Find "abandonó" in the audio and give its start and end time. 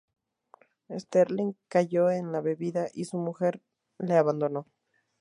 4.17-4.65